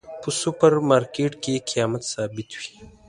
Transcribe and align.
په 0.21 0.29
سوپر 0.39 0.73
مرکیټ 0.89 1.33
کې 1.43 1.63
قیمت 1.69 2.03
ثابته 2.13 2.55
وی 2.61 2.75